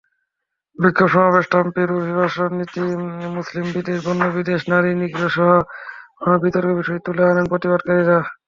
বিক্ষোভ-সমাবেশে 0.77 1.49
ট্রাম্পের 1.51 1.89
অভিবাসননীতি, 1.97 2.83
মুসলিমবিদ্বেষ, 3.37 3.99
বর্ণবিদ্বেষ, 4.05 4.61
নারী 4.71 4.89
নিগ্রহসহ 5.01 5.49
অন্যান্য 6.19 6.43
বিতর্কিত 6.43 6.75
বিষয় 6.79 6.99
তুলে 7.05 7.21
আনেন 7.25 7.45
প্রতিবাদকারীরা। 7.51 8.17